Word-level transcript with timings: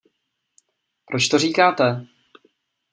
Proč 1.05 1.27
to 1.29 1.37
říkáte? 1.39 2.07